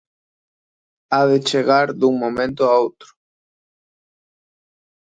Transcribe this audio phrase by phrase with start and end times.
[1.11, 3.09] Ha de chegar dun momento a outro